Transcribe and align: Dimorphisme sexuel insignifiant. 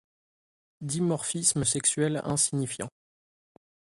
Dimorphisme 0.81 1.63
sexuel 1.63 2.17
insignifiant. 2.25 2.89